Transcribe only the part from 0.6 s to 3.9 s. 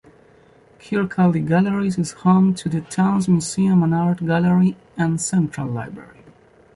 Kirkcaldy Galleries is home to the town's museum